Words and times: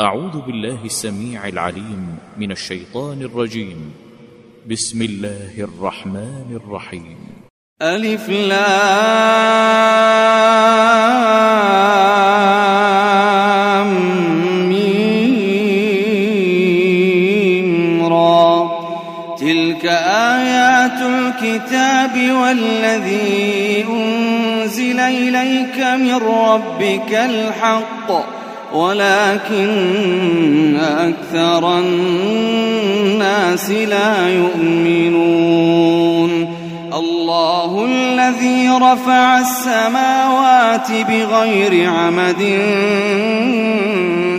أعوذ 0.00 0.40
بالله 0.46 0.78
السميع 0.84 1.48
العليم 1.48 2.18
من 2.38 2.50
الشيطان 2.50 3.22
الرجيم. 3.22 3.94
بسم 4.70 5.02
الله 5.02 5.50
الرحمن 5.58 6.60
الرحيم. 6.64 7.16
ألف 7.82 8.28
لام. 8.28 8.66
ميم 14.68 15.24
را. 18.04 18.70
تلك 19.40 19.86
آيات 19.86 21.00
الكتاب 21.02 22.32
والذي 22.32 23.84
أنزل 23.88 25.00
إليك 25.00 25.78
من 25.78 26.14
ربك 26.14 27.12
الحق. 27.12 28.35
ولكن 28.76 29.66
أكثر 30.76 31.78
الناس 31.78 33.70
لا 33.70 34.28
يؤمنون. 34.28 35.76
الله 36.94 37.84
الذي 37.84 38.68
رفع 38.68 39.38
السماوات 39.38 40.92
بغير 40.92 41.90
عمد 41.90 42.42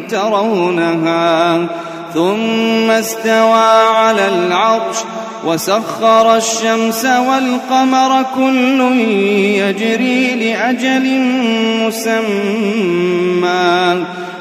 ترونها 0.09 1.67
ثم 2.13 2.91
استوى 2.91 3.69
على 3.95 4.27
العرش 4.27 4.97
وسخر 5.45 6.35
الشمس 6.35 7.05
والقمر 7.05 8.25
كل 8.35 8.81
يجري 9.61 10.35
لأجل 10.35 11.05
مسمى. 11.85 12.87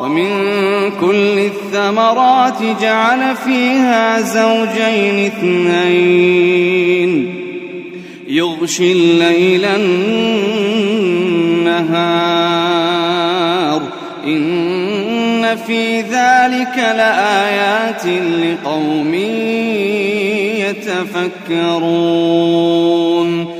ومن 0.00 0.30
كل 1.00 1.38
الثمرات 1.38 2.62
جعل 2.80 3.36
فيها 3.36 4.20
زوجين 4.20 5.26
اثنين. 5.26 7.34
يغشي 8.28 8.92
الليل 8.92 9.64
النهار. 9.64 10.00
إن 14.26 15.56
في 15.66 16.00
ذلك 16.00 16.76
لآيات 16.76 18.06
لقوم 18.06 19.14
يتفكرون. 21.54 23.59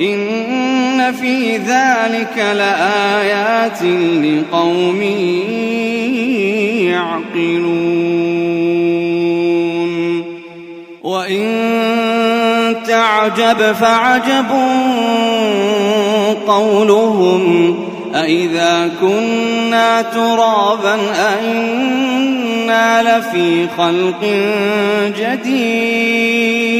إن 0.00 1.12
في 1.12 1.56
ذلك 1.56 2.36
لآيات 2.36 3.82
لقوم 4.22 5.02
يعقلون. 6.90 8.30
وإن 11.02 11.70
تعجب 12.86 13.72
فعجب 13.72 14.50
قولهم 16.46 17.74
أإذا 18.14 18.90
كنا 19.00 20.02
ترابا 20.02 20.98
أئنا 21.34 23.02
لفي 23.02 23.66
خلق 23.78 24.24
جديد. 25.18 26.79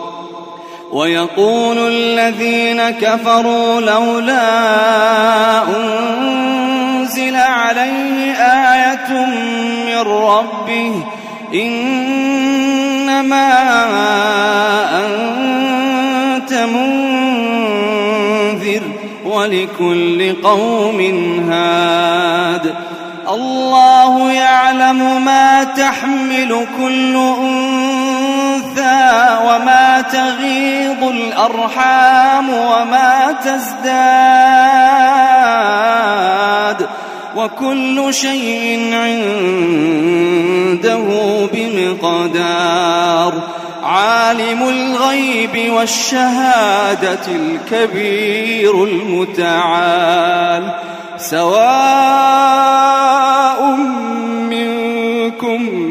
ويقول 0.91 1.77
الذين 1.77 2.89
كفروا 2.89 3.81
لولا 3.81 4.41
أنزل 5.67 7.35
عليه 7.35 8.33
آية 8.33 9.25
من 9.85 9.97
ربه 10.11 11.03
إنما 11.53 12.01
أنت 15.05 16.53
منذر 16.53 17.61
ولكل 19.25 20.35
قوم 20.43 20.99
هاد 21.49 22.75
الله 23.29 24.31
يعلم 24.31 25.25
ما 25.25 25.63
تحمل 25.63 26.65
كل 26.77 27.15
أنثى 27.15 28.00
وما 29.45 30.01
تغيض 30.01 31.03
الأرحام 31.03 32.49
وما 32.49 33.35
تزداد 33.43 34.81
وكل 37.35 38.13
شيء 38.13 38.93
عنده 38.93 39.77
بمقدار 41.53 43.33
عالم 43.83 44.69
الغيب 44.69 45.71
والشهادة 45.73 47.27
الكبير 47.27 48.83
المتعال 48.83 50.71
سواء 51.17 52.41
منكم 54.49 55.90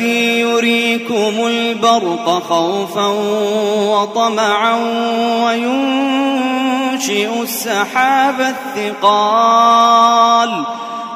الذي 0.00 0.40
يريكم 0.40 1.46
البرق 1.46 2.42
خوفا 2.48 3.06
وطمعا 3.90 4.74
وينشئ 5.44 6.22
السحاب 7.42 8.40
الثقال 8.76 10.64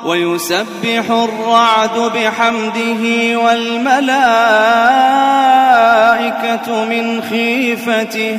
ويسبح 0.04 1.10
الرعد 1.10 1.98
بحمده 2.14 3.38
والملائكة 3.38 4.04
من 6.84 7.22
خيفته 7.22 8.38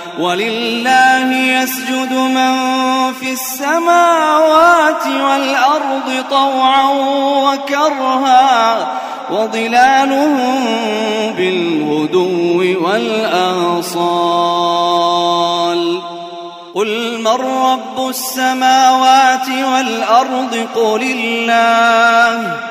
ولله 0.21 1.33
يسجد 1.33 2.13
من 2.13 2.53
في 3.13 3.31
السماوات 3.31 5.05
والأرض 5.07 6.25
طوعا 6.29 6.89
وكرها 7.45 8.87
وظلالهم 9.31 10.65
بالغدو 11.37 12.85
والآصال 12.85 14.21
قل 16.75 17.21
من 17.21 17.37
رب 17.65 18.09
السماوات 18.09 19.47
والأرض 19.73 20.67
قل 20.75 21.01
الله 21.01 22.70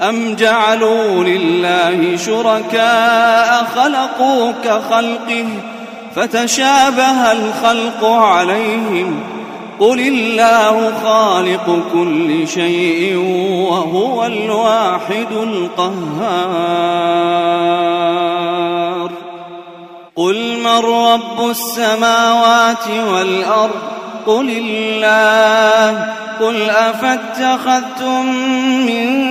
أم 0.00 0.34
جعلوا 0.34 1.24
لله 1.24 2.16
شركاء 2.16 3.64
خلقوا 3.74 4.52
كخلقه 4.64 5.46
فتشابه 6.16 7.32
الخلق 7.32 8.04
عليهم 8.04 9.20
قل 9.80 10.00
الله 10.00 10.92
خالق 11.04 11.82
كل 11.92 12.48
شيء 12.48 13.16
وهو 13.70 14.26
الواحد 14.26 15.32
القهار 15.32 16.80
قل 20.16 20.58
من 20.64 20.78
رب 20.78 21.50
السماوات 21.50 22.88
والأرض 23.12 23.80
قل 24.26 24.50
الله 24.50 26.14
قل 26.40 26.70
أفاتخذتم 26.70 28.26
من 28.86 29.30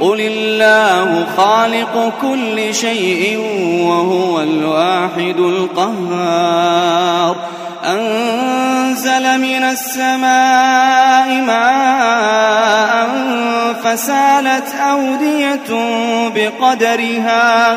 قل 0.00 0.20
الله 0.20 1.26
خالق 1.36 2.12
كل 2.22 2.74
شيء 2.74 3.38
وهو 3.82 4.40
الواحد 4.40 5.38
القهار. 5.38 7.36
أنزل 7.84 9.38
من 9.40 9.62
السماء 9.62 11.28
ماء 11.46 13.08
فسالت 13.84 14.74
أودية 14.74 15.70
بقدرها. 16.34 17.76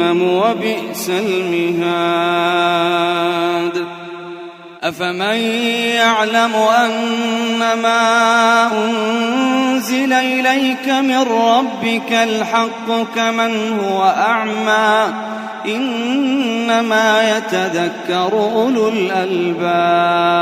وبئس 0.00 1.10
المهاد. 1.10 2.58
أفمن 4.82 5.36
يعلم 5.94 6.54
أنما 6.54 8.00
أنزل 8.84 10.12
إليك 10.12 10.88
من 10.88 11.18
ربك 11.18 12.12
الحق 12.12 13.14
كمن 13.16 13.78
هو 13.80 14.02
أعمى 14.02 15.14
إنما 15.66 17.36
يتذكر 17.36 18.32
أولو 18.32 18.88
الألباب. 18.88 20.38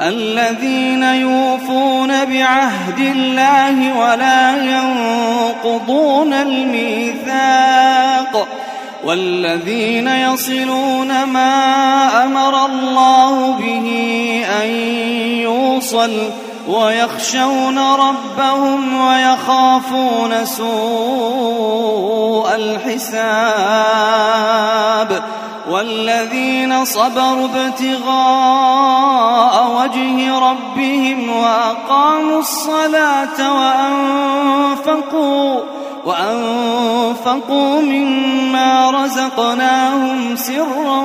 الذين 0.00 1.02
يوفون 1.02 2.24
بعهد 2.24 2.98
الله 2.98 3.98
ولا 3.98 4.56
ينقضون 4.64 6.32
الميثاق 6.32 7.80
والذين 9.04 10.08
يصلون 10.08 11.24
ما 11.24 12.24
أمر 12.24 12.66
الله 12.66 13.52
به 13.52 13.86
أن 14.62 14.68
يوصل 15.40 16.30
ويخشون 16.68 17.78
ربهم 17.78 19.00
ويخافون 19.00 20.44
سوء 20.44 21.90
الحساب 22.54 24.10
والذين 25.70 26.84
صبروا 26.84 27.48
ابتغاء 27.54 29.54
وجه 29.76 30.38
ربهم 30.38 31.36
وأقاموا 31.36 32.38
الصلاة 32.38 33.60
وأنفقوا 33.60 35.60
وأنفقوا 36.04 37.82
مما 37.82 38.90
رزقناهم 38.90 40.36
سرا 40.36 41.00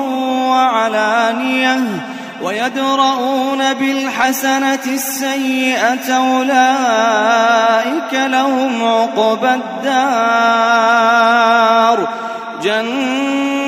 وعلانية 0.50 1.80
ويدرؤون 2.42 3.74
بالحسنة 3.74 4.84
السيئة 4.86 6.16
أولئك 6.16 8.12
لهم 8.12 8.84
عقبى 8.84 9.54
الدار. 9.54 9.96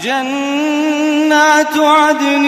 جنات 0.00 1.78
عدن 1.78 2.44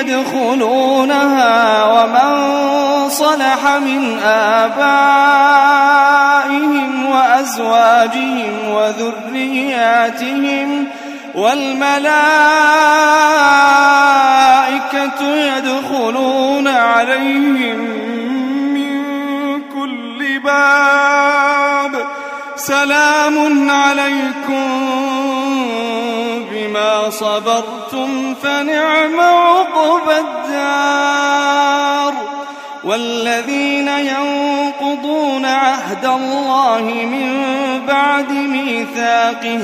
يدخلونها 0.00 1.84
ومن 1.84 2.52
صلح 3.08 3.76
من 3.76 4.18
آبائهم 4.24 5.42
وأزواجهم 7.10 8.54
وذرياتهم 8.70 10.22
والملائكة 11.34 12.02
يدخلون 15.34 16.68
عليهم 16.68 17.78
من 18.74 19.02
كل 19.74 20.38
باب. 20.44 22.06
سلام 22.56 23.70
عليكم 23.70 24.68
بما 26.52 27.10
صبرتم 27.10 28.34
فنعم 28.42 29.20
عقبى 29.20 30.18
الدار. 30.18 32.14
والذين 32.84 33.88
ينقضون 33.88 35.44
عهد 35.44 36.04
الله 36.04 36.82
من 36.82 37.40
بعد 37.86 38.32
ميثاقه 38.32 39.60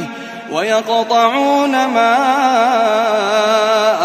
ويقطعون 0.52 1.71
ما 1.71 2.17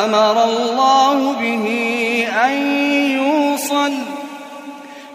أمر 0.06 0.44
الله 0.44 1.34
به 1.34 1.68
أن 2.46 2.54
يوصل 3.12 3.94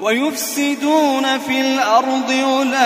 ويفسدون 0.01 1.39
في 1.39 1.61
الأرض 1.61 2.33
أولئك 2.45 2.79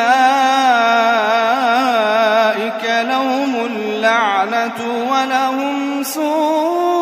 لهم 2.84 3.54
اللعنة 3.66 5.08
ولهم 5.10 6.02
سوء 6.02 7.01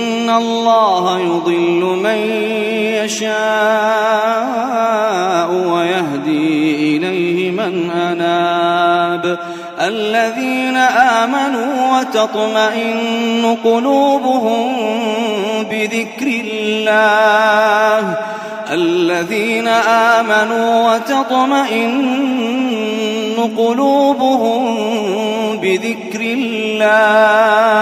الله 0.37 1.19
يضل 1.19 1.99
من 2.03 2.17
يشاء 3.03 3.31
ويهدي 5.51 6.97
إليه 6.97 7.51
من 7.51 7.91
أناب 7.91 9.39
الذين 9.81 10.77
آمنوا 10.77 11.99
وتطمئن 11.99 13.57
قلوبهم 13.63 14.73
بذكر 15.71 16.27
الله 16.27 18.17
الذين 18.71 19.67
آمنوا 20.17 20.93
وتطمئن 20.93 22.21
قلوبهم 23.57 24.77
بذكر 25.57 26.21
الله 26.21 27.81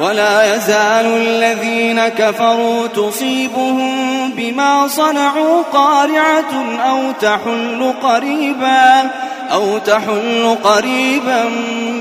ولا 0.00 0.56
يزال 0.56 1.06
الذين 1.06 2.08
كفروا 2.08 2.86
تصيبهم 2.86 4.30
بما 4.30 4.88
صنعوا 4.88 5.62
قارعة 5.72 6.78
أو 6.90 7.12
تحل 7.20 7.94
قريبا 8.02 9.10
أو 9.52 9.78
تحل 9.78 10.56
قريبا 10.64 11.44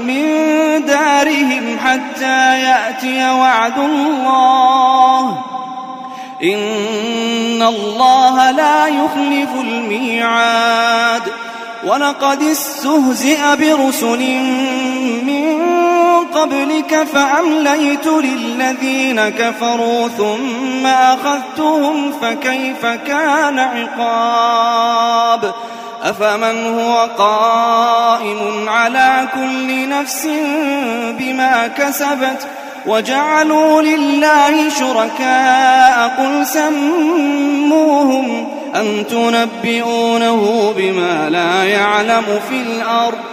من 0.03 0.25
دارهم 0.85 1.77
حتى 1.83 2.59
يأتي 2.59 3.29
وعد 3.29 3.77
الله. 3.77 5.43
إن 6.43 7.61
الله 7.61 8.51
لا 8.51 8.87
يخلف 8.87 9.49
الميعاد. 9.61 11.21
ولقد 11.87 12.41
استهزئ 12.41 13.39
برسل 13.59 14.19
من 15.25 15.42
قبلك 16.35 17.07
فأمليت 17.13 18.07
للذين 18.07 19.29
كفروا 19.29 20.07
ثم 20.07 20.85
أخذتهم 20.85 22.11
فكيف 22.21 22.85
كان 22.85 23.59
عقاب؟ 23.59 25.53
أفمن 26.03 26.79
هو 26.79 27.07
قائم 27.17 28.69
على 28.69 29.27
كل 29.33 29.89
نفس 29.89 30.27
بما 31.19 31.67
كسبت 31.67 32.47
وجعلوا 32.85 33.81
لله 33.81 34.69
شركاء؟ 34.69 36.15
قل 36.17 36.47
سموهم 36.47 38.47
أم 38.75 39.03
تنبئونه 39.03 40.73
بما 40.77 41.29
لا 41.29 41.63
يعلم 41.63 42.39
في 42.49 42.61
الأرض؟ 42.61 43.32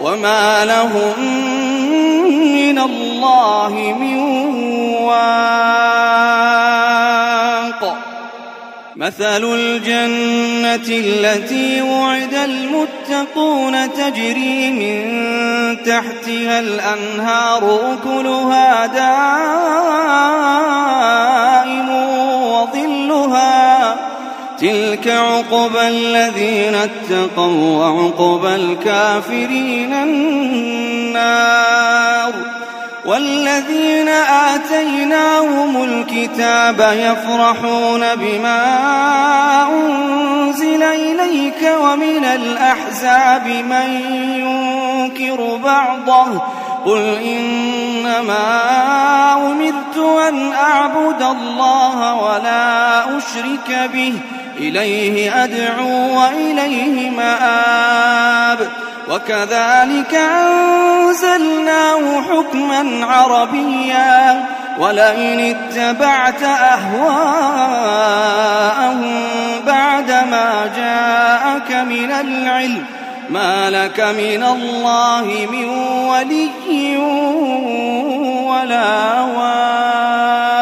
وما 0.00 0.64
لهم 0.64 1.20
من 2.54 2.78
الله 2.78 3.96
من 4.00 4.18
واق 5.04 5.92
مثل 8.96 9.44
الجنة 9.44 10.88
التي 10.88 11.82
وعد 11.82 12.34
المتقون 12.34 13.92
تجري 13.92 14.70
من 14.70 15.02
تحتها 15.82 16.60
الأنهار 16.60 17.92
أكلها 17.92 18.86
دائم 18.86 20.12
تلك 24.62 25.08
عقبى 25.08 25.88
الذين 25.88 26.74
اتقوا 26.74 27.86
وعقبى 27.86 28.54
الكافرين 28.54 29.92
النار 29.92 31.52
والذين 33.04 34.08
آتيناهم 34.08 35.84
الكتاب 35.84 36.80
يفرحون 36.92 38.14
بما 38.14 38.62
أنزل 39.70 40.82
إليك 40.82 41.70
ومن 41.82 42.24
الأحزاب 42.24 43.46
من 43.46 44.00
ينكر 44.36 45.56
بعضه 45.56 46.42
قل 46.84 47.18
إنما 47.24 48.62
أمرت 49.34 49.96
أن 50.28 50.52
أعبد 50.52 51.22
الله 51.22 52.14
ولا 52.14 53.02
أشرك 53.18 53.90
به 53.94 54.12
إليه 54.58 55.44
أدعو 55.44 56.20
وإليه 56.20 57.10
مآب. 57.10 58.58
وكذلك 59.10 60.14
أنزلناه 60.14 62.20
حكما 62.20 63.06
عربيا. 63.06 64.46
ولئن 64.78 65.40
اتبعت 65.40 66.42
أهواءهم 66.42 67.02
بعدما 69.66 70.70
جاءك 70.76 71.72
من 71.72 72.10
العلم 72.10 72.84
ما 73.30 73.70
لك 73.70 74.00
من 74.00 74.42
الله 74.42 75.46
من 75.52 75.68
ولي 76.08 76.96
ولا 78.46 79.20
واق 79.20 80.61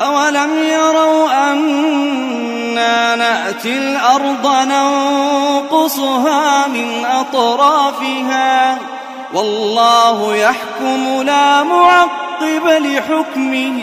أولم 0.00 0.62
يروا 0.62 1.52
أنا 1.52 3.16
نأتي 3.16 3.78
الأرض 3.78 4.66
ننقصها 4.66 6.66
من 6.66 7.04
أطرافها؟ 7.04 8.78
والله 9.34 10.36
يحكم 10.36 11.22
لا 11.22 11.62
معقب 11.62 12.66
لحكمه. 12.66 13.82